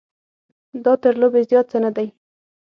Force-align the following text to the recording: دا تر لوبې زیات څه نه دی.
دا 0.83 0.93
تر 1.03 1.13
لوبې 1.21 1.41
زیات 1.49 1.65
څه 1.71 1.77
نه 1.83 1.91
دی. 1.95 2.07